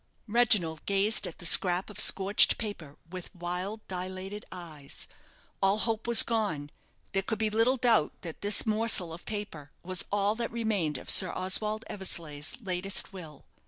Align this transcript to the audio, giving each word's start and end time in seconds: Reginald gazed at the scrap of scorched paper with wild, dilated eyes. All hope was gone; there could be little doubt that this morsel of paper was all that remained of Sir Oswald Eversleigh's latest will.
Reginald 0.27 0.83
gazed 0.87 1.27
at 1.27 1.37
the 1.37 1.45
scrap 1.45 1.87
of 1.91 1.99
scorched 1.99 2.57
paper 2.57 2.97
with 3.11 3.29
wild, 3.35 3.87
dilated 3.87 4.45
eyes. 4.51 5.07
All 5.61 5.77
hope 5.77 6.07
was 6.07 6.23
gone; 6.23 6.71
there 7.13 7.21
could 7.21 7.37
be 7.37 7.51
little 7.51 7.77
doubt 7.77 8.11
that 8.21 8.41
this 8.41 8.65
morsel 8.65 9.13
of 9.13 9.25
paper 9.27 9.69
was 9.83 10.05
all 10.11 10.33
that 10.37 10.49
remained 10.51 10.97
of 10.97 11.11
Sir 11.11 11.31
Oswald 11.31 11.85
Eversleigh's 11.87 12.57
latest 12.61 13.13
will. 13.13 13.45